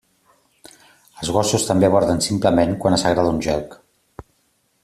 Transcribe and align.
Els 1.23 1.29
gossos 1.35 1.67
també 1.69 1.91
borden 1.97 2.25
simplement 2.29 2.75
quan 2.83 2.99
els 2.99 3.07
agrada 3.11 3.35
un 3.37 3.41
joc. 3.49 3.81